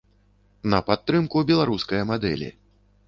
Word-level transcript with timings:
На 0.73 0.79
падтрымку 0.87 1.43
беларускае 1.53 2.01
мадэлі. 2.13 2.49